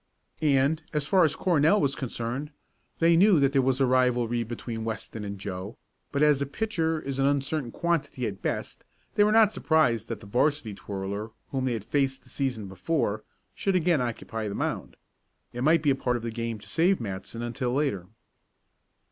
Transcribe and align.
And, 0.41 0.81
as 0.93 1.05
far 1.05 1.23
as 1.25 1.35
Cornell 1.35 1.79
was 1.79 1.93
concerned, 1.93 2.49
they 2.97 3.15
knew 3.15 3.39
that 3.39 3.51
there 3.51 3.61
was 3.61 3.79
rivalry 3.79 4.41
between 4.41 4.83
Weston 4.83 5.23
and 5.23 5.37
Joe, 5.39 5.77
but 6.11 6.23
as 6.23 6.41
a 6.41 6.47
pitcher 6.47 6.99
is 6.99 7.19
an 7.19 7.27
uncertain 7.27 7.69
quantity 7.69 8.25
at 8.25 8.41
best, 8.41 8.83
they 9.13 9.23
were 9.23 9.31
not 9.31 9.53
surprised 9.53 10.07
that 10.07 10.19
the 10.19 10.25
'varsity 10.25 10.73
twirler 10.73 11.29
whom 11.51 11.65
they 11.65 11.73
had 11.73 11.85
faced 11.85 12.23
the 12.23 12.29
season 12.29 12.67
before 12.67 13.23
should 13.53 13.75
again 13.75 14.01
occupy 14.01 14.47
the 14.47 14.55
mound. 14.55 14.95
It 15.53 15.63
might 15.63 15.83
be 15.83 15.91
a 15.91 15.95
part 15.95 16.17
of 16.17 16.23
the 16.23 16.31
game 16.31 16.57
to 16.57 16.67
save 16.67 16.99
Matson 16.99 17.43
until 17.43 17.71
later. 17.71 18.07